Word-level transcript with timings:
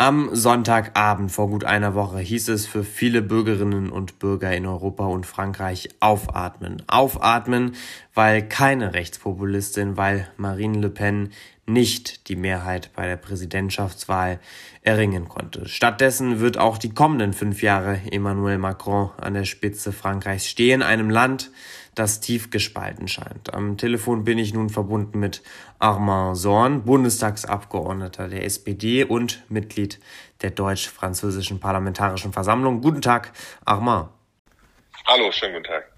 Am 0.00 0.34
Sonntagabend 0.34 1.30
vor 1.30 1.50
gut 1.50 1.64
einer 1.64 1.94
Woche 1.94 2.20
hieß 2.20 2.48
es 2.48 2.66
für 2.66 2.84
viele 2.84 3.20
Bürgerinnen 3.20 3.90
und 3.90 4.18
Bürger 4.18 4.50
in 4.50 4.64
Europa 4.64 5.04
und 5.04 5.26
Frankreich 5.26 5.90
aufatmen. 6.00 6.82
Aufatmen, 6.86 7.74
weil 8.14 8.48
keine 8.48 8.94
Rechtspopulistin, 8.94 9.98
weil 9.98 10.26
Marine 10.38 10.78
Le 10.78 10.88
Pen 10.88 11.32
nicht 11.66 12.28
die 12.28 12.36
Mehrheit 12.36 12.90
bei 12.94 13.06
der 13.06 13.16
Präsidentschaftswahl 13.16 14.40
erringen 14.82 15.28
konnte. 15.28 15.68
Stattdessen 15.68 16.40
wird 16.40 16.58
auch 16.58 16.78
die 16.78 16.92
kommenden 16.92 17.32
fünf 17.32 17.62
Jahre 17.62 18.00
Emmanuel 18.10 18.58
Macron 18.58 19.10
an 19.18 19.34
der 19.34 19.44
Spitze 19.44 19.92
Frankreichs 19.92 20.46
stehen, 20.46 20.82
einem 20.82 21.10
Land, 21.10 21.50
das 21.94 22.20
tief 22.20 22.50
gespalten 22.50 23.08
scheint. 23.08 23.52
Am 23.52 23.76
Telefon 23.76 24.24
bin 24.24 24.38
ich 24.38 24.54
nun 24.54 24.70
verbunden 24.70 25.18
mit 25.18 25.42
Armand 25.78 26.36
Sorn, 26.36 26.84
Bundestagsabgeordneter 26.84 28.28
der 28.28 28.44
SPD 28.44 29.04
und 29.04 29.44
Mitglied 29.48 30.00
der 30.42 30.50
deutsch-französischen 30.50 31.60
Parlamentarischen 31.60 32.32
Versammlung. 32.32 32.80
Guten 32.80 33.02
Tag, 33.02 33.32
Armand. 33.64 34.10
Hallo, 35.06 35.30
schönen 35.32 35.54
guten 35.54 35.64
Tag. 35.64 35.89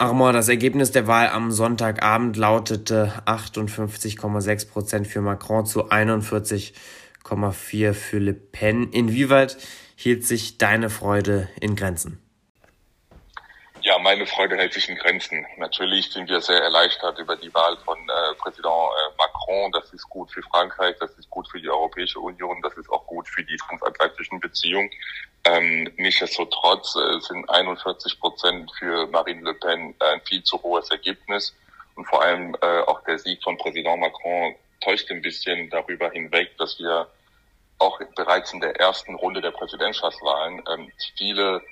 Armand, 0.00 0.36
das 0.36 0.48
Ergebnis 0.48 0.92
der 0.92 1.08
Wahl 1.08 1.28
am 1.28 1.50
Sonntagabend 1.50 2.36
lautete 2.36 3.20
58,6 3.26 4.70
Prozent 4.70 5.08
für 5.08 5.20
Macron 5.20 5.66
zu 5.66 5.90
41,4 5.90 7.94
für 7.94 8.18
Le 8.18 8.32
Pen. 8.32 8.92
Inwieweit 8.92 9.56
hielt 9.96 10.24
sich 10.24 10.56
deine 10.56 10.88
Freude 10.88 11.48
in 11.60 11.74
Grenzen? 11.74 12.22
Ja, 13.80 13.98
meine 13.98 14.24
Freude 14.26 14.56
hält 14.56 14.72
sich 14.72 14.88
in 14.88 14.94
Grenzen. 14.94 15.44
Natürlich 15.56 16.12
sind 16.12 16.28
wir 16.28 16.40
sehr 16.42 16.62
erleichtert 16.62 17.18
über 17.18 17.34
die 17.34 17.52
Wahl 17.52 17.76
von 17.78 17.98
äh, 17.98 18.34
Präsident 18.36 18.66
äh, 18.66 19.16
Macron. 19.18 19.72
Das 19.72 19.92
ist 19.92 20.08
gut 20.08 20.30
für 20.30 20.42
Frankreich, 20.42 20.94
das 21.00 21.10
ist 21.18 21.28
gut 21.28 21.50
für 21.50 21.60
die 21.60 21.68
Europäische 21.68 22.20
Union, 22.20 22.62
das 22.62 22.76
ist 22.76 22.88
auch 22.90 23.04
gut 23.06 23.28
für 23.28 23.42
die 23.42 23.56
transatlantischen 23.56 24.38
Beziehungen. 24.38 24.90
Ähm, 25.48 25.90
nichtsdestotrotz 25.96 26.94
äh, 26.96 27.20
sind 27.20 27.48
41 27.48 28.20
Prozent 28.20 28.70
für 28.78 29.06
Marine 29.06 29.42
Le 29.42 29.54
Pen 29.54 29.94
ein 29.98 30.20
viel 30.26 30.42
zu 30.42 30.62
hohes 30.62 30.90
Ergebnis. 30.90 31.54
Und 31.94 32.04
vor 32.04 32.22
allem 32.22 32.54
äh, 32.60 32.80
auch 32.80 33.02
der 33.04 33.18
Sieg 33.18 33.42
von 33.42 33.56
Präsident 33.56 33.98
Macron 33.98 34.54
täuscht 34.82 35.10
ein 35.10 35.22
bisschen 35.22 35.70
darüber 35.70 36.10
hinweg, 36.10 36.56
dass 36.58 36.78
wir 36.78 37.08
auch 37.78 37.98
bereits 38.14 38.52
in 38.52 38.60
der 38.60 38.78
ersten 38.78 39.14
Runde 39.14 39.40
der 39.40 39.52
Präsidentschaftswahlen 39.52 40.62
ähm, 40.70 40.92
viele 41.16 41.62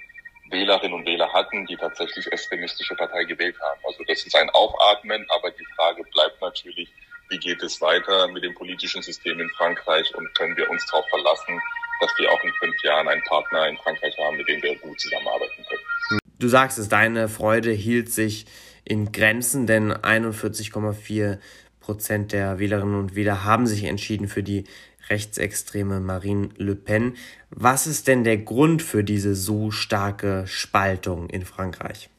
Wählerinnen 0.48 0.94
und 0.94 1.06
Wähler 1.06 1.30
hatten, 1.32 1.66
die 1.66 1.76
tatsächlich 1.76 2.26
extremistische 2.32 2.94
Partei 2.94 3.24
gewählt 3.24 3.56
haben. 3.60 3.80
Also 3.84 4.02
das 4.06 4.24
ist 4.24 4.36
ein 4.36 4.48
Aufatmen, 4.50 5.26
aber 5.28 5.50
die 5.50 5.66
Frage 5.76 6.02
bleibt 6.12 6.40
natürlich, 6.40 6.88
wie 7.28 7.38
geht 7.38 7.62
es 7.62 7.80
weiter 7.80 8.28
mit 8.28 8.42
dem 8.42 8.54
politischen 8.54 9.02
System 9.02 9.38
in 9.40 9.50
Frankreich 9.50 10.14
und 10.14 10.32
können 10.34 10.56
wir 10.56 10.70
uns 10.70 10.86
darauf 10.86 11.06
verlassen, 11.08 11.60
dass 12.00 12.10
wir 12.18 12.30
auch 12.30 12.42
in 12.44 12.52
fünf 12.60 12.82
Jahren 12.82 13.08
einen 13.08 13.22
Partner 13.22 13.68
in 13.68 13.76
Frankreich 13.78 14.16
haben, 14.18 14.36
mit 14.36 14.48
dem 14.48 14.62
wir 14.62 14.76
gut 14.78 15.00
zusammenarbeiten 15.00 15.64
können. 15.68 16.20
Du 16.38 16.48
sagst 16.48 16.78
es, 16.78 16.88
deine 16.88 17.28
Freude 17.28 17.70
hielt 17.70 18.12
sich 18.12 18.46
in 18.84 19.12
Grenzen, 19.12 19.66
denn 19.66 19.92
41,4 19.92 21.38
Prozent 21.80 22.32
der 22.32 22.58
Wählerinnen 22.58 22.98
und 22.98 23.14
Wähler 23.14 23.44
haben 23.44 23.66
sich 23.66 23.84
entschieden 23.84 24.28
für 24.28 24.42
die 24.42 24.64
rechtsextreme 25.08 26.00
Marine 26.00 26.48
Le 26.56 26.74
Pen. 26.74 27.16
Was 27.50 27.86
ist 27.86 28.08
denn 28.08 28.24
der 28.24 28.38
Grund 28.38 28.82
für 28.82 29.04
diese 29.04 29.34
so 29.34 29.70
starke 29.70 30.46
Spaltung 30.46 31.30
in 31.30 31.44
Frankreich? 31.44 32.10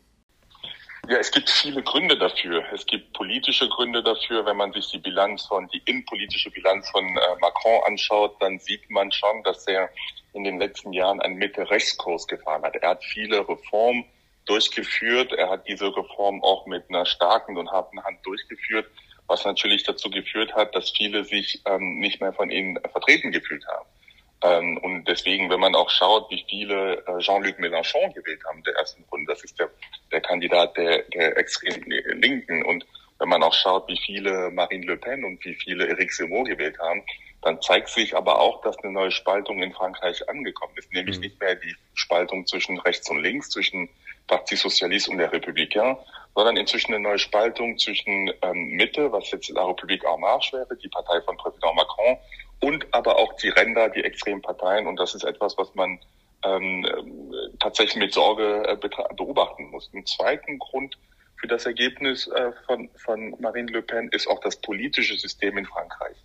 Ja, 1.09 1.17
es 1.17 1.31
gibt 1.31 1.49
viele 1.49 1.81
Gründe 1.83 2.17
dafür. 2.17 2.63
Es 2.73 2.85
gibt 2.85 3.13
politische 3.13 3.69
Gründe 3.69 4.03
dafür. 4.03 4.45
Wenn 4.45 4.57
man 4.57 4.73
sich 4.73 4.89
die 4.89 4.97
Bilanz 4.97 5.45
von, 5.45 5.67
die 5.69 5.81
innenpolitische 5.85 6.51
Bilanz 6.51 6.89
von 6.89 7.05
äh, 7.05 7.21
Macron 7.39 7.81
anschaut, 7.85 8.35
dann 8.41 8.59
sieht 8.59 8.89
man 8.89 9.11
schon, 9.11 9.43
dass 9.43 9.65
er 9.67 9.89
in 10.33 10.43
den 10.43 10.59
letzten 10.59 10.91
Jahren 10.93 11.21
einen 11.21 11.35
Mitte-Rechts-Kurs 11.35 12.27
gefahren 12.27 12.63
hat. 12.63 12.75
Er 12.75 12.89
hat 12.89 13.03
viele 13.03 13.47
Reformen 13.47 14.05
durchgeführt. 14.45 15.31
Er 15.33 15.49
hat 15.49 15.67
diese 15.67 15.87
Reform 15.95 16.43
auch 16.43 16.65
mit 16.65 16.83
einer 16.89 17.05
starken 17.05 17.57
und 17.57 17.71
harten 17.71 18.03
Hand 18.03 18.19
durchgeführt 18.25 18.87
was 19.27 19.43
natürlich 19.45 19.83
dazu 19.83 20.09
geführt 20.09 20.53
hat, 20.55 20.73
dass 20.75 20.89
viele 20.91 21.23
sich 21.23 21.61
ähm, 21.65 21.99
nicht 21.99 22.21
mehr 22.21 22.33
von 22.33 22.49
ihnen 22.49 22.79
vertreten 22.91 23.31
gefühlt 23.31 23.65
haben. 23.67 23.85
Ähm, 24.43 24.77
und 24.77 25.05
deswegen, 25.05 25.49
wenn 25.49 25.59
man 25.59 25.75
auch 25.75 25.89
schaut, 25.89 26.29
wie 26.31 26.43
viele 26.49 27.05
äh, 27.05 27.19
Jean-Luc 27.19 27.59
Mélenchon 27.59 28.13
gewählt 28.13 28.41
haben 28.45 28.63
der 28.63 28.75
ersten 28.75 29.03
Runde, 29.11 29.33
das 29.33 29.43
ist 29.43 29.59
der 29.59 29.69
Kandidat 30.27 30.75
der, 30.77 31.03
der 31.13 31.37
extrem 31.37 31.83
Linken. 31.85 32.63
Und 32.65 32.85
wenn 33.19 33.29
man 33.29 33.43
auch 33.43 33.53
schaut, 33.53 33.87
wie 33.87 33.99
viele 34.05 34.51
Marine 34.51 34.85
Le 34.85 34.97
Pen 34.97 35.23
und 35.23 35.43
wie 35.43 35.55
viele 35.55 35.87
Eric 35.87 36.11
Zemmour 36.11 36.45
gewählt 36.45 36.77
haben, 36.79 37.03
dann 37.41 37.61
zeigt 37.61 37.89
sich 37.89 38.15
aber 38.15 38.39
auch, 38.39 38.61
dass 38.61 38.77
eine 38.79 38.91
neue 38.91 39.11
Spaltung 39.11 39.61
in 39.61 39.71
Frankreich 39.71 40.27
angekommen 40.27 40.73
ist. 40.75 40.91
Nämlich 40.91 41.17
mhm. 41.17 41.23
nicht 41.23 41.39
mehr 41.39 41.55
die 41.55 41.75
Spaltung 41.93 42.45
zwischen 42.45 42.79
rechts 42.79 43.09
und 43.09 43.21
links, 43.21 43.49
zwischen 43.49 43.89
Parti 44.27 44.55
Socialiste 44.55 45.11
und 45.11 45.19
der 45.19 45.31
Républicain, 45.31 45.97
sondern 46.35 46.57
inzwischen 46.57 46.93
eine 46.93 47.03
neue 47.03 47.19
Spaltung 47.19 47.77
zwischen 47.77 48.31
ähm, 48.41 48.69
Mitte, 48.71 49.11
was 49.11 49.31
jetzt 49.31 49.49
La 49.49 49.63
République 49.63 50.03
en 50.03 50.19
Marche 50.19 50.57
wäre, 50.57 50.75
die 50.77 50.89
Partei 50.89 51.21
von 51.21 51.37
Präsident 51.37 51.75
Macron, 51.75 52.17
und 52.59 52.85
aber 52.91 53.17
auch 53.17 53.33
die 53.37 53.49
Ränder, 53.49 53.89
die 53.89 54.03
extremen 54.03 54.41
Parteien. 54.41 54.87
Und 54.87 54.97
das 54.97 55.15
ist 55.15 55.23
etwas, 55.23 55.57
was 55.57 55.73
man 55.75 55.99
ähm, 56.43 56.85
tatsächlich 57.59 57.97
mit 57.97 58.13
Sorge 58.13 58.63
äh, 58.67 58.75
beobachten 59.15 59.69
muss. 59.71 59.89
Ein 59.93 60.05
zweiten 60.05 60.59
Grund 60.59 60.97
für 61.37 61.47
das 61.47 61.65
Ergebnis 61.65 62.27
äh, 62.27 62.51
von, 62.65 62.89
von 62.95 63.35
Marine 63.39 63.71
Le 63.71 63.81
Pen 63.81 64.09
ist 64.09 64.27
auch 64.27 64.39
das 64.41 64.55
politische 64.57 65.17
System 65.17 65.57
in 65.57 65.65
Frankreich. 65.65 66.17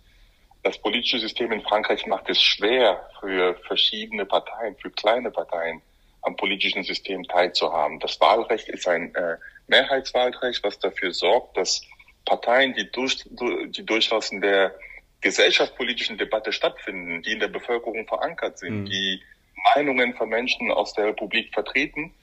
Das 0.63 0.77
politische 0.77 1.19
System 1.19 1.51
in 1.51 1.61
Frankreich 1.61 2.05
macht 2.07 2.29
es 2.29 2.41
schwer 2.41 3.09
für 3.19 3.55
verschiedene 3.67 4.25
Parteien, 4.25 4.75
für 4.77 4.89
kleine 4.91 5.29
Parteien, 5.29 5.81
am 6.21 6.37
politischen 6.37 6.83
System 6.83 7.23
teilzuhaben. 7.23 7.99
Das 7.99 8.19
Wahlrecht 8.21 8.69
ist 8.69 8.87
ein 8.87 9.13
äh, 9.13 9.37
Mehrheitswahlrecht, 9.67 10.63
was 10.63 10.79
dafür 10.79 11.13
sorgt, 11.13 11.57
dass 11.57 11.85
Parteien, 12.25 12.73
die, 12.73 12.89
durch, 12.89 13.25
die 13.27 13.85
durchaus 13.85 14.31
in 14.31 14.39
der 14.39 14.73
gesellschaftspolitischen 15.19 16.17
Debatte 16.17 16.53
stattfinden, 16.53 17.21
die 17.23 17.33
in 17.33 17.39
der 17.39 17.49
Bevölkerung 17.49 18.07
verankert 18.07 18.59
sind, 18.59 18.81
mhm. 18.81 18.85
die 18.85 19.21
Meinungen 19.75 20.13
von 20.15 20.29
Menschen 20.29 20.71
aus 20.71 20.93
der 20.93 21.07
Republik 21.07 21.53
vertreten, 21.53 22.13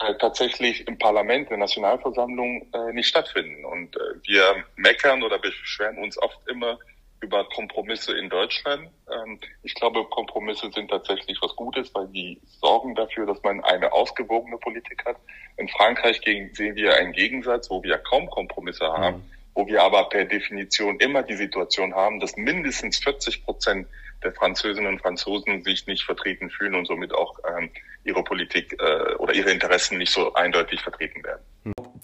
äh, 0.00 0.14
tatsächlich 0.18 0.86
im 0.86 0.98
Parlament, 0.98 1.44
in 1.44 1.50
der 1.50 1.58
Nationalversammlung 1.58 2.66
äh, 2.72 2.92
nicht 2.92 3.08
stattfinden. 3.08 3.64
Und 3.64 3.96
äh, 3.96 4.00
wir 4.24 4.64
meckern 4.76 5.22
oder 5.22 5.38
beschweren 5.38 5.98
uns 5.98 6.18
oft 6.18 6.38
immer 6.48 6.78
über 7.20 7.44
Kompromisse 7.48 8.16
in 8.16 8.28
Deutschland. 8.28 8.90
Ähm, 9.10 9.38
ich 9.62 9.74
glaube, 9.74 10.04
Kompromisse 10.04 10.70
sind 10.70 10.90
tatsächlich 10.90 11.38
was 11.40 11.54
Gutes, 11.56 11.94
weil 11.94 12.08
die 12.08 12.40
sorgen 12.60 12.94
dafür, 12.94 13.26
dass 13.26 13.42
man 13.42 13.64
eine 13.64 13.92
ausgewogene 13.92 14.58
Politik 14.58 15.04
hat. 15.06 15.16
In 15.56 15.68
Frankreich 15.68 16.20
sehen 16.22 16.76
wir 16.76 16.94
einen 16.94 17.12
Gegensatz, 17.12 17.70
wo 17.70 17.82
wir 17.82 17.98
kaum 17.98 18.28
Kompromisse 18.28 18.86
haben, 18.86 19.16
mhm. 19.16 19.35
Wo 19.56 19.66
wir 19.66 19.82
aber 19.82 20.08
per 20.10 20.26
Definition 20.26 21.00
immer 21.00 21.22
die 21.22 21.34
Situation 21.34 21.94
haben, 21.94 22.20
dass 22.20 22.36
mindestens 22.36 22.98
40 22.98 23.42
Prozent 23.42 23.88
der 24.22 24.32
Französinnen 24.32 24.92
und 24.92 25.00
Franzosen 25.00 25.64
sich 25.64 25.86
nicht 25.86 26.04
vertreten 26.04 26.50
fühlen 26.50 26.74
und 26.74 26.86
somit 26.86 27.12
auch 27.12 27.38
ähm, 27.48 27.70
ihre 28.04 28.22
Politik 28.22 28.76
äh, 28.78 29.14
oder 29.14 29.34
ihre 29.34 29.50
Interessen 29.50 29.98
nicht 29.98 30.12
so 30.12 30.32
eindeutig 30.34 30.80
vertreten 30.82 31.24
werden. 31.24 31.42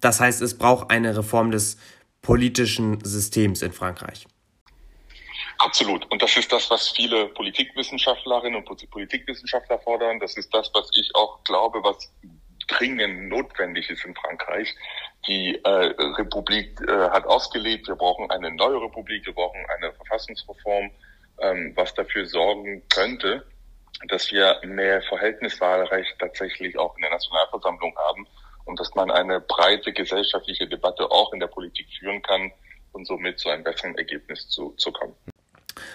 Das 0.00 0.18
heißt, 0.18 0.40
es 0.40 0.56
braucht 0.56 0.90
eine 0.90 1.16
Reform 1.16 1.50
des 1.50 1.78
politischen 2.22 3.04
Systems 3.04 3.60
in 3.62 3.72
Frankreich. 3.72 4.26
Absolut. 5.58 6.10
Und 6.10 6.22
das 6.22 6.36
ist 6.36 6.52
das, 6.52 6.70
was 6.70 6.88
viele 6.88 7.26
Politikwissenschaftlerinnen 7.28 8.64
und 8.64 8.90
Politikwissenschaftler 8.90 9.78
fordern. 9.78 10.18
Das 10.20 10.36
ist 10.36 10.52
das, 10.54 10.70
was 10.74 10.90
ich 10.94 11.14
auch 11.14 11.44
glaube, 11.44 11.84
was 11.84 12.10
dringend 12.66 13.28
notwendig 13.28 13.90
ist 13.90 14.04
in 14.04 14.14
Frankreich. 14.14 14.74
Die 15.26 15.54
äh, 15.64 15.68
Republik 15.68 16.80
äh, 16.88 17.10
hat 17.10 17.26
ausgelebt. 17.26 17.86
Wir 17.86 17.94
brauchen 17.94 18.30
eine 18.30 18.50
neue 18.50 18.80
Republik. 18.82 19.24
Wir 19.24 19.34
brauchen 19.34 19.64
eine 19.76 19.92
Verfassungsreform, 19.92 20.90
ähm, 21.40 21.72
was 21.76 21.94
dafür 21.94 22.26
sorgen 22.26 22.82
könnte, 22.88 23.46
dass 24.08 24.32
wir 24.32 24.60
mehr 24.64 25.00
Verhältniswahlrecht 25.02 26.18
tatsächlich 26.18 26.76
auch 26.76 26.96
in 26.96 27.02
der 27.02 27.12
Nationalversammlung 27.12 27.96
haben 27.96 28.26
und 28.64 28.80
dass 28.80 28.94
man 28.94 29.10
eine 29.10 29.40
breite 29.40 29.92
gesellschaftliche 29.92 30.66
Debatte 30.66 31.08
auch 31.10 31.32
in 31.32 31.40
der 31.40 31.46
Politik 31.46 31.86
führen 31.98 32.20
kann 32.22 32.52
und 32.92 33.06
somit 33.06 33.38
zu 33.38 33.48
einem 33.48 33.64
besseren 33.64 33.96
Ergebnis 33.96 34.48
zu, 34.48 34.70
zu 34.76 34.90
kommen. 34.92 35.14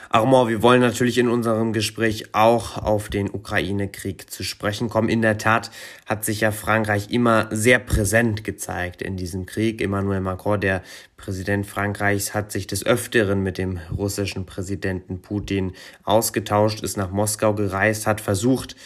Armand, 0.09 0.49
wir 0.49 0.61
wollen 0.61 0.79
natürlich 0.79 1.17
in 1.17 1.27
unserem 1.27 1.73
Gespräch 1.73 2.33
auch 2.33 2.77
auf 2.77 3.09
den 3.09 3.29
Ukraine-Krieg 3.29 4.31
zu 4.31 4.43
sprechen 4.43 4.89
kommen. 4.89 5.09
In 5.09 5.21
der 5.21 5.37
Tat 5.37 5.69
hat 6.05 6.23
sich 6.23 6.41
ja 6.41 6.51
Frankreich 6.51 7.11
immer 7.11 7.49
sehr 7.51 7.79
präsent 7.79 8.45
gezeigt 8.45 9.01
in 9.01 9.17
diesem 9.17 9.45
Krieg. 9.45 9.81
Emmanuel 9.81 10.21
Macron, 10.21 10.61
der 10.61 10.81
Präsident 11.17 11.65
Frankreichs, 11.65 12.33
hat 12.33 12.53
sich 12.53 12.67
des 12.67 12.85
Öfteren 12.85 13.43
mit 13.43 13.57
dem 13.57 13.79
russischen 13.95 14.45
Präsidenten 14.45 15.21
Putin 15.21 15.73
ausgetauscht, 16.03 16.83
ist 16.83 16.95
nach 16.95 17.11
Moskau 17.11 17.53
gereist, 17.53 18.07
hat 18.07 18.21
versucht, 18.21 18.77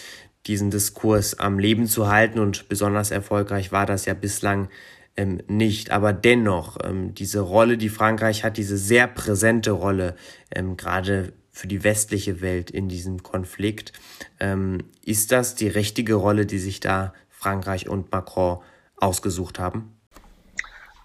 diesen 0.48 0.72
Diskurs 0.72 1.38
am 1.38 1.60
Leben 1.60 1.86
zu 1.86 2.08
halten 2.10 2.40
und 2.40 2.68
besonders 2.68 3.12
erfolgreich 3.12 3.72
war 3.72 3.86
das 3.86 4.06
ja 4.06 4.16
bislang 4.16 4.70
ähm, 5.18 5.42
nicht. 5.48 5.92
Aber 5.92 6.14
dennoch, 6.14 6.78
ähm, 6.84 7.14
diese 7.14 7.42
Rolle, 7.42 7.78
die 7.78 7.90
Frankreich 7.90 8.44
hat, 8.44 8.58
diese 8.58 8.78
sehr 8.78 9.08
präsente 9.08 9.72
Rolle, 9.72 10.16
ähm, 10.54 10.78
gerade 10.78 11.34
für 11.52 11.68
die 11.68 11.84
westliche 11.84 12.42
Welt 12.42 12.72
in 12.72 12.88
diesem 12.88 13.24
Konflikt. 13.24 13.92
Ähm, 14.40 14.90
ist 15.06 15.32
das 15.32 15.56
die 15.56 15.68
richtige 15.68 16.16
Rolle, 16.16 16.46
die 16.46 16.60
sich 16.60 16.80
da 16.80 17.14
Frankreich 17.30 17.90
und 17.90 18.12
Macron 18.12 18.64
ausgesucht 18.98 19.60
haben? 19.60 19.98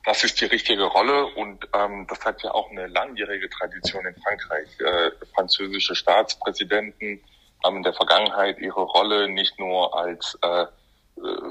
Das 0.04 0.22
ist 0.22 0.40
die 0.40 0.44
richtige 0.44 0.84
Rolle 0.84 1.26
und 1.34 1.68
ähm, 1.74 2.06
das 2.08 2.24
hat 2.24 2.40
ja 2.44 2.52
auch 2.52 2.70
eine 2.70 2.86
langjährige 2.86 3.50
Tradition 3.50 4.06
in 4.06 4.14
Frankreich. 4.22 4.68
Äh, 4.78 5.10
französische 5.34 5.96
Staatspräsidenten 5.96 7.20
haben 7.64 7.78
in 7.78 7.82
der 7.82 7.92
Vergangenheit 7.92 8.60
ihre 8.60 8.82
Rolle 8.82 9.28
nicht 9.28 9.58
nur 9.58 9.98
als 9.98 10.38
äh, 10.42 10.66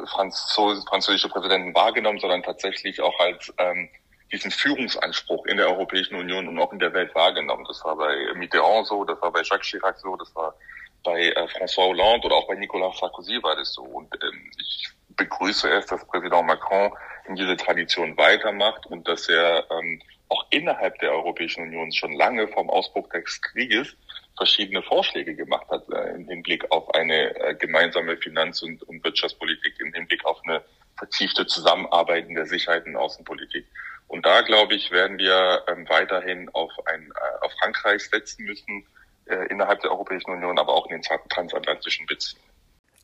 Franzos 0.07 0.83
französische 0.87 1.29
Präsidenten 1.29 1.73
wahrgenommen, 1.75 2.19
sondern 2.19 2.43
tatsächlich 2.43 3.01
auch 3.01 3.17
als 3.19 3.53
ähm, 3.57 3.89
diesen 4.31 4.51
Führungsanspruch 4.51 5.45
in 5.45 5.57
der 5.57 5.67
Europäischen 5.67 6.15
Union 6.15 6.47
und 6.47 6.59
auch 6.59 6.73
in 6.73 6.79
der 6.79 6.93
Welt 6.93 7.13
wahrgenommen. 7.15 7.65
Das 7.67 7.83
war 7.83 7.95
bei 7.95 8.15
Mitterrand 8.35 8.87
so, 8.87 9.03
das 9.03 9.21
war 9.21 9.31
bei 9.31 9.41
Jacques 9.41 9.67
Chirac 9.67 9.97
so, 9.97 10.15
das 10.15 10.35
war 10.35 10.55
bei 11.03 11.29
äh, 11.29 11.47
François 11.47 11.87
Hollande 11.87 12.25
oder 12.25 12.35
auch 12.35 12.47
bei 12.47 12.55
Nicolas 12.55 12.97
Sarkozy 12.97 13.41
war 13.41 13.55
das 13.55 13.73
so. 13.73 13.83
Und 13.83 14.13
ähm, 14.21 14.51
ich 14.59 14.89
begrüße 15.15 15.69
es, 15.69 15.85
dass 15.85 16.05
Präsident 16.07 16.47
Macron 16.47 16.91
in 17.27 17.35
diese 17.35 17.55
Tradition 17.55 18.17
weitermacht 18.17 18.85
und 18.87 19.07
dass 19.07 19.29
er 19.29 19.65
ähm, 19.71 20.01
auch 20.29 20.45
innerhalb 20.49 20.99
der 20.99 21.11
Europäischen 21.11 21.63
Union 21.63 21.91
schon 21.91 22.13
lange 22.13 22.47
vom 22.47 22.69
Ausbruch 22.69 23.07
des 23.09 23.41
Krieges 23.41 23.95
verschiedene 24.37 24.81
Vorschläge 24.83 25.35
gemacht 25.35 25.67
hat 25.69 25.87
äh, 25.89 26.15
im 26.15 26.27
Hinblick 26.27 26.69
auf 26.71 26.93
eine 26.93 27.35
äh, 27.39 27.55
gemeinsame 27.55 28.17
Finanz- 28.17 28.61
und, 28.61 28.83
und 28.83 29.03
Wirtschaftspolitik, 29.03 29.79
im 29.79 29.93
Hinblick 29.93 30.25
auf 30.25 30.39
eine 30.43 30.61
vertiefte 30.97 31.45
Zusammenarbeit 31.45 32.27
in 32.27 32.35
der 32.35 32.45
Sicherheit 32.45 32.85
und 32.85 32.95
Außenpolitik. 32.95 33.65
Und 34.07 34.25
da, 34.25 34.41
glaube 34.41 34.75
ich, 34.75 34.91
werden 34.91 35.17
wir 35.17 35.63
ähm, 35.67 35.87
weiterhin 35.89 36.49
auf, 36.49 36.71
ein, 36.85 37.11
äh, 37.11 37.45
auf 37.45 37.51
Frankreich 37.61 38.07
setzen 38.09 38.45
müssen, 38.45 38.85
äh, 39.25 39.47
innerhalb 39.49 39.81
der 39.81 39.91
Europäischen 39.91 40.31
Union, 40.31 40.59
aber 40.59 40.73
auch 40.73 40.85
in 40.87 41.01
den 41.01 41.01
transatlantischen 41.29 42.05
Beziehungen. 42.05 42.45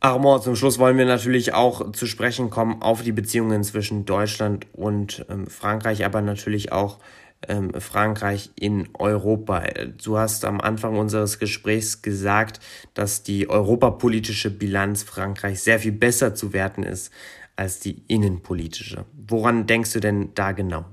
Armor, 0.04 0.42
zum 0.42 0.56
Schluss 0.56 0.80
wollen 0.80 0.98
wir 0.98 1.06
natürlich 1.06 1.54
auch 1.54 1.92
zu 1.92 2.08
sprechen 2.08 2.50
kommen 2.50 2.82
auf 2.82 3.04
die 3.04 3.12
Beziehungen 3.12 3.64
zwischen 3.64 4.06
Deutschland 4.06 4.66
und 4.74 5.26
ähm, 5.30 5.46
Frankreich, 5.46 6.04
aber 6.06 6.22
natürlich 6.22 6.72
auch 6.72 6.98
ähm, 7.48 7.74
Frankreich 7.80 8.50
in 8.56 8.90
Europa. 8.98 9.64
Du 10.04 10.18
hast 10.18 10.46
am 10.46 10.62
Anfang 10.62 10.98
unseres 10.98 11.40
Gesprächs 11.40 12.02
gesagt, 12.02 12.60
dass 12.94 13.24
die 13.24 13.50
europapolitische 13.50 14.52
Bilanz 14.52 15.04
Frankreichs 15.04 15.64
sehr 15.64 15.80
viel 15.80 15.92
besser 15.92 16.36
zu 16.36 16.54
werten 16.54 16.84
ist 16.84 17.14
als 17.56 17.80
die 17.80 18.04
innenpolitische. 18.08 19.06
Woran 19.14 19.68
denkst 19.68 19.94
du 19.94 20.00
denn 20.00 20.34
da 20.34 20.52
genau? 20.52 20.86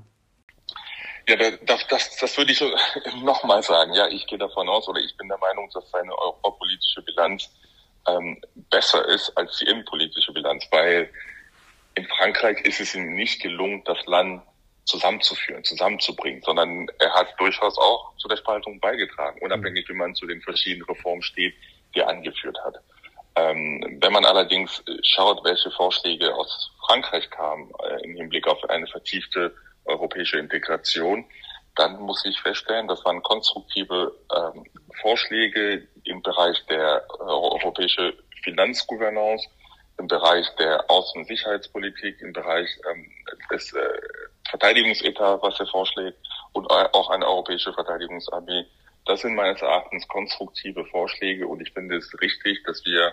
Ja, 1.29 1.37
das, 1.37 1.87
das, 1.89 2.17
das 2.17 2.39
würde 2.39 2.53
ich 2.53 2.61
nochmal 3.23 3.63
sagen. 3.63 3.93
Ja, 3.95 4.09
ich 4.09 4.27
gehe 4.27 4.39
davon 4.39 4.69
aus 4.69 4.89
oder 4.89 5.01
ich 5.01 5.17
bin 5.17 5.29
der 5.29 5.39
Meinung, 5.39 5.69
dass 5.75 5.91
seine 5.91 6.17
europapolitische 6.19 7.03
Bilanz 7.03 7.51
ähm, 8.09 8.41
besser 8.71 9.07
ist 9.09 9.37
als 9.37 9.59
die 9.59 9.67
innenpolitische 9.67 10.33
Bilanz, 10.33 10.67
weil 10.71 11.11
in 11.95 12.07
Frankreich 12.07 12.61
ist 12.65 12.81
es 12.81 12.95
ihm 12.95 13.15
nicht 13.15 13.43
gelungen, 13.43 13.83
das 13.85 13.99
Land 14.07 14.43
zusammenzuführen, 14.89 15.63
zusammenzubringen, 15.65 16.43
sondern 16.43 16.89
er 16.99 17.13
hat 17.15 17.29
durchaus 17.39 17.79
auch 17.79 18.17
zu 18.17 18.27
der 18.27 18.37
Spaltung 18.37 18.81
beigetragen, 18.81 19.41
unabhängig 19.43 19.89
wie 19.89 19.95
man 19.95 20.15
zu 20.15 20.27
den 20.27 20.41
verschiedenen 20.43 20.89
Reformen 20.89 21.23
steht, 21.23 21.55
die 21.95 22.01
er 22.01 22.09
angeführt 22.09 22.59
hat. 22.65 22.81
Ähm, 23.37 23.99
wenn 24.01 24.13
man 24.13 24.25
allerdings 24.25 24.83
schaut, 25.03 25.45
welche 25.45 25.71
Vorschläge 25.71 26.35
aus 26.35 26.71
Frankreich 26.87 27.29
kamen 27.31 27.71
äh, 27.85 28.05
im 28.05 28.17
Hinblick 28.17 28.49
auf 28.49 28.63
eine 28.69 28.87
vertiefte 28.87 29.55
europäische 29.85 30.39
Integration, 30.39 31.25
dann 31.77 32.01
muss 32.01 32.25
ich 32.25 32.41
feststellen, 32.41 32.89
das 32.89 33.05
waren 33.05 33.23
konstruktive 33.23 34.13
ähm, 34.35 34.65
Vorschläge 35.01 35.87
im 36.05 36.23
Bereich 36.23 36.65
der 36.67 37.05
äh, 37.21 37.23
europäische 37.23 38.15
Finanzgouvernance, 38.43 39.49
im 39.99 40.09
Bereich 40.09 40.47
der 40.57 40.89
Außen- 40.89 41.19
und 41.19 41.27
Sicherheitspolitik, 41.27 42.21
im 42.21 42.33
Bereich 42.33 42.69
ähm, 42.91 43.11
des 43.53 43.73
äh, 43.73 43.79
Verteidigungsetat, 44.51 45.43
was 45.43 45.59
er 45.61 45.67
vorschlägt, 45.67 46.19
und 46.53 46.67
auch 46.71 47.11
eine 47.11 47.27
europäische 47.27 47.73
Verteidigungsarmee. 47.73 48.65
Das 49.05 49.21
sind 49.21 49.35
meines 49.35 49.63
Erachtens 49.63 50.07
konstruktive 50.09 50.85
Vorschläge 50.87 51.47
und 51.47 51.61
ich 51.61 51.73
finde 51.73 51.97
es 51.97 52.13
richtig, 52.21 52.63
dass 52.65 52.85
wir 52.85 53.13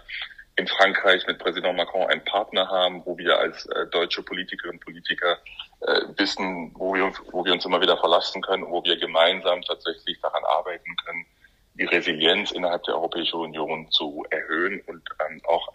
in 0.57 0.67
Frankreich 0.67 1.25
mit 1.27 1.39
Präsident 1.39 1.75
Macron 1.75 2.09
einen 2.09 2.23
Partner 2.23 2.67
haben, 2.69 3.05
wo 3.05 3.17
wir 3.17 3.37
als 3.37 3.65
äh, 3.67 3.87
deutsche 3.87 4.23
Politikerinnen 4.23 4.77
und 4.77 4.85
Politiker 4.85 5.37
äh, 5.81 6.01
wissen, 6.17 6.71
wo 6.75 6.93
wir, 6.93 7.05
uns, 7.05 7.21
wo 7.31 7.43
wir 7.43 7.53
uns 7.53 7.65
immer 7.65 7.81
wieder 7.81 7.97
verlassen 7.97 8.41
können, 8.41 8.65
wo 8.69 8.83
wir 8.83 8.97
gemeinsam 8.97 9.61
tatsächlich 9.63 10.19
daran 10.21 10.43
arbeiten 10.45 10.95
können, 11.05 11.25
die 11.73 11.85
Resilienz 11.85 12.51
innerhalb 12.51 12.83
der 12.83 12.95
Europäischen 12.95 13.39
Union 13.39 13.91
zu 13.91 14.25
erhöhen 14.29 14.81
und 14.87 15.04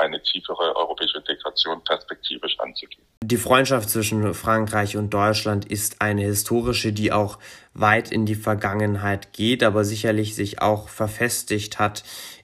eine 0.00 0.23
tiefere 0.23 0.75
europäische 0.76 1.19
Integration 1.19 1.82
perspektivisch 1.85 2.58
anzugehen. 2.58 3.05
Die 3.23 3.37
Freundschaft 3.37 3.91
zwischen 3.91 4.35
Frankreich 4.35 4.97
und 4.97 5.11
Deutschland 5.11 5.64
ist 5.64 6.00
eine 6.00 6.23
historische, 6.23 6.93
die 6.93 7.12
auch 7.12 7.38
weit 7.75 8.11
in 8.11 8.26
die 8.26 8.35
Vergangenheit 8.35 9.32
geht, 9.32 9.62
aber 9.62 9.85
sicherlich 9.85 10.35
sich 10.35 10.62
auch 10.62 10.88
verfestigt 10.88 11.79
hat 11.79 12.02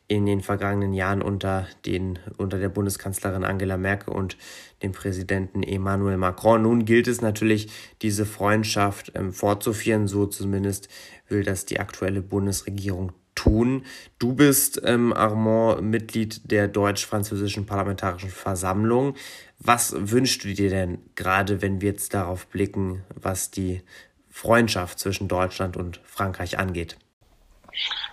in 0.09 0.25
den 0.25 0.41
vergangenen 0.41 0.93
Jahren 0.93 1.21
unter, 1.23 1.67
den, 1.85 2.19
unter 2.37 2.59
der 2.59 2.69
Bundeskanzlerin 2.69 3.45
Angela 3.45 3.77
Merkel 3.77 4.15
und 4.15 4.37
dem 4.83 4.93
Präsidenten 4.93 5.63
Emmanuel 5.63 6.17
Macron. 6.17 6.63
Nun 6.63 6.85
gilt 6.85 7.09
es 7.09 7.21
natürlich, 7.21 7.69
diese 8.03 8.25
Freundschaft 8.25 9.13
ähm, 9.15 9.33
fortzuführen, 9.33 10.07
so 10.07 10.27
zumindest 10.27 10.89
will 11.29 11.43
das 11.43 11.65
die 11.65 11.81
aktuelle 11.81 12.23
Bundesregierung 12.23 13.13
tun. 13.37 13.87
Du 14.19 14.35
bist, 14.35 14.81
ähm, 14.85 15.13
Armand, 15.13 15.83
Mitglied 15.83 16.51
der 16.51 16.67
deutsch-französischen 16.67 17.67
Parlamentarischen 17.67 18.31
Versammlung. 18.31 19.15
Was 19.61 19.95
wünschst 19.97 20.43
du 20.43 20.53
dir 20.53 20.71
denn 20.71 20.99
gerade, 21.15 21.63
wenn 21.63 21.81
wir 21.81 21.91
jetzt 21.91 22.13
darauf 22.13 22.49
blicken, 22.49 23.05
was 23.15 23.53
die 23.53 23.83
Freundschaft 24.29 24.99
zwischen 24.99 25.29
Deutschland 25.29 25.77
und 25.77 26.01
Frankreich 26.05 26.59
angeht? 26.59 26.97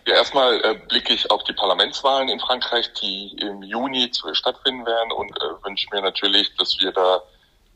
Ja, 0.06 0.16
erstmal 0.16 0.62
äh, 0.64 0.76
blicke 0.88 1.14
ich 1.14 1.32
auf 1.32 1.44
die 1.46 1.54
Parlamentswahlen 1.54 2.30
in 2.30 2.40
Frankreich, 2.40 2.92
die 3.02 3.36
im 3.40 3.64
Juni 3.64 4.12
stattfinden 4.34 4.86
werden 4.86 5.12
und 5.14 5.32
äh, 5.32 5.66
wünsche 5.66 5.88
mir 5.92 6.02
natürlich, 6.02 6.54
dass 6.58 6.78
wir 6.80 6.92
da 6.92 7.22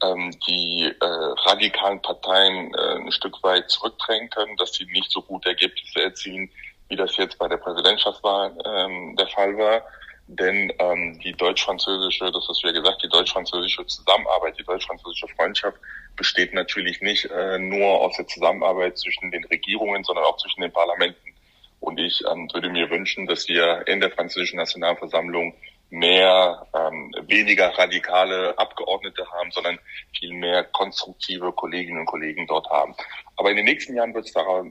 ähm, 0.03 0.37
die 0.47 0.93
äh, 0.99 1.05
radikalen 1.05 2.01
Parteien 2.01 2.73
äh, 2.73 2.95
ein 2.99 3.11
Stück 3.11 3.41
weit 3.43 3.69
zurückdrängen 3.69 4.29
können, 4.29 4.57
dass 4.57 4.73
sie 4.73 4.85
nicht 4.85 5.11
so 5.11 5.21
gute 5.21 5.49
Ergebnisse 5.49 6.01
erzielen, 6.01 6.49
wie 6.89 6.95
das 6.95 7.15
jetzt 7.17 7.37
bei 7.37 7.47
der 7.47 7.57
Präsidentschaftswahl 7.57 8.51
ähm, 8.65 9.15
der 9.15 9.27
Fall 9.27 9.57
war. 9.57 9.83
Denn 10.27 10.73
ähm, 10.79 11.19
die 11.23 11.31
deutsch-französische, 11.31 12.31
das 12.31 12.45
hast 12.49 12.61
du 12.61 12.67
ja 12.67 12.73
gesagt, 12.73 13.01
die 13.01 13.07
deutsch-französische 13.07 13.85
Zusammenarbeit, 13.85 14.59
die 14.59 14.63
deutsch-französische 14.63 15.27
Freundschaft 15.29 15.77
besteht 16.17 16.53
natürlich 16.53 17.01
nicht 17.01 17.25
äh, 17.25 17.57
nur 17.57 18.01
aus 18.01 18.17
der 18.17 18.27
Zusammenarbeit 18.27 18.97
zwischen 18.97 19.31
den 19.31 19.45
Regierungen, 19.45 20.03
sondern 20.03 20.25
auch 20.25 20.37
zwischen 20.37 20.61
den 20.61 20.71
Parlamenten. 20.71 21.33
Und 21.79 21.99
ich 21.99 22.21
ähm, 22.29 22.49
würde 22.51 22.69
mir 22.69 22.89
wünschen, 22.89 23.25
dass 23.25 23.47
wir 23.47 23.87
in 23.87 24.01
der 24.01 24.11
französischen 24.11 24.57
Nationalversammlung 24.57 25.53
mehr, 25.89 26.67
ähm, 26.73 27.13
weniger 27.27 27.67
radikale 27.77 28.57
Abgeordnete 28.57 29.25
haben, 29.31 29.51
sondern 29.51 29.79
viel 30.17 30.33
mehr 30.33 30.63
konstruktive 30.65 31.51
Kolleginnen 31.53 31.99
und 31.99 32.05
Kollegen 32.05 32.45
dort 32.47 32.69
haben. 32.69 32.93
Aber 33.37 33.51
in 33.51 33.57
den 33.57 33.65
nächsten 33.65 33.95
Jahren 33.95 34.13
wird 34.13 34.25
es 34.25 34.33
darauf, 34.33 34.65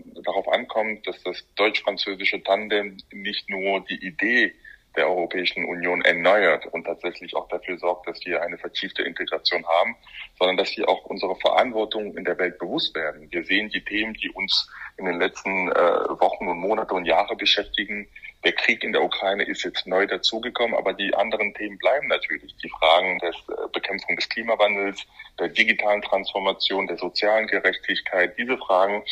ankommen, 0.48 1.02
dass 1.04 1.22
das 1.22 1.44
deutsch-französische 1.56 2.42
Tandem 2.42 2.98
nicht 3.12 3.48
nur 3.48 3.80
die 3.80 4.04
Idee 4.06 4.54
der 4.96 5.08
Europäischen 5.08 5.64
Union 5.64 6.00
erneuert 6.02 6.66
und 6.66 6.84
tatsächlich 6.84 7.34
auch 7.36 7.48
dafür 7.48 7.78
sorgt, 7.78 8.08
dass 8.08 8.24
wir 8.24 8.42
eine 8.42 8.58
vertiefte 8.58 9.02
Integration 9.02 9.64
haben, 9.66 9.96
sondern 10.38 10.56
dass 10.56 10.76
wir 10.76 10.88
auch 10.88 11.04
unsere 11.04 11.36
Verantwortung 11.36 12.16
in 12.16 12.24
der 12.24 12.38
Welt 12.38 12.58
bewusst 12.58 12.94
werden. 12.94 13.30
Wir 13.30 13.44
sehen 13.44 13.68
die 13.68 13.84
Themen, 13.84 14.14
die 14.14 14.30
uns 14.30 14.70
in 14.98 15.04
den 15.04 15.18
letzten 15.18 15.70
äh, 15.72 15.74
Wochen 16.20 16.48
und 16.48 16.58
Monate 16.58 16.94
und 16.94 17.04
Jahre 17.04 17.36
beschäftigen. 17.36 18.08
Der 18.44 18.52
Krieg 18.52 18.82
in 18.82 18.92
der 18.92 19.02
Ukraine 19.02 19.44
ist 19.44 19.64
jetzt 19.64 19.86
neu 19.86 20.06
dazugekommen, 20.06 20.76
aber 20.76 20.92
die 20.92 21.14
anderen 21.14 21.52
Themen 21.54 21.78
bleiben 21.78 22.08
natürlich. 22.08 22.56
Die 22.56 22.68
Fragen 22.68 23.18
der 23.18 23.30
äh, 23.30 23.68
Bekämpfung 23.72 24.16
des 24.16 24.28
Klimawandels, 24.28 25.04
der 25.38 25.48
digitalen 25.48 26.02
Transformation, 26.02 26.86
der 26.86 26.98
sozialen 26.98 27.46
Gerechtigkeit, 27.46 28.38
diese 28.38 28.56
Fragen 28.58 29.02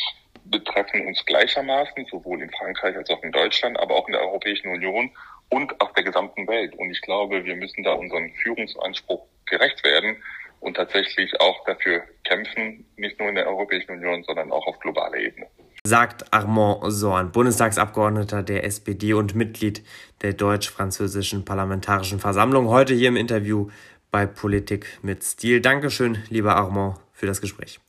betreffen 0.45 1.07
uns 1.07 1.25
gleichermaßen, 1.25 2.05
sowohl 2.09 2.41
in 2.41 2.51
Frankreich 2.51 2.95
als 2.95 3.09
auch 3.09 3.21
in 3.23 3.31
Deutschland, 3.31 3.79
aber 3.79 3.95
auch 3.95 4.07
in 4.07 4.13
der 4.13 4.21
Europäischen 4.21 4.69
Union 4.69 5.11
und 5.49 5.79
auf 5.81 5.93
der 5.93 6.03
gesamten 6.03 6.47
Welt. 6.47 6.75
Und 6.75 6.91
ich 6.91 7.01
glaube, 7.01 7.43
wir 7.43 7.55
müssen 7.55 7.83
da 7.83 7.93
unseren 7.93 8.31
Führungsanspruch 8.43 9.25
gerecht 9.45 9.83
werden 9.83 10.21
und 10.59 10.75
tatsächlich 10.75 11.39
auch 11.39 11.63
dafür 11.65 12.03
kämpfen, 12.23 12.85
nicht 12.97 13.19
nur 13.19 13.29
in 13.29 13.35
der 13.35 13.47
Europäischen 13.47 13.91
Union, 13.91 14.23
sondern 14.23 14.51
auch 14.51 14.65
auf 14.67 14.79
globaler 14.79 15.17
Ebene. 15.17 15.47
Sagt 15.85 16.33
Armand 16.33 16.81
Sorn, 16.87 17.31
Bundestagsabgeordneter 17.31 18.41
der 18.41 18.63
SPD 18.63 19.13
und 19.13 19.35
Mitglied 19.35 19.83
der 20.23 20.33
deutsch-französischen 20.33 21.45
Parlamentarischen 21.45 22.19
Versammlung, 22.19 22.69
heute 22.69 22.95
hier 22.95 23.09
im 23.09 23.15
Interview 23.15 23.69
bei 24.09 24.25
Politik 24.25 24.87
mit 25.03 25.23
Stil. 25.23 25.61
Dankeschön, 25.61 26.23
lieber 26.29 26.55
Armand, 26.55 26.97
für 27.13 27.27
das 27.27 27.39
Gespräch. 27.39 27.79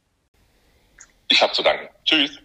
Ich 1.29 1.41
habe 1.41 1.55
zu 1.55 1.63
danken. 1.63 1.89
Tschüss. 2.05 2.39